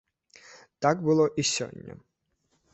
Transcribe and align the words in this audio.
Так 0.85 0.97
было 1.09 1.25
і 1.43 1.47
сёння. 1.53 1.93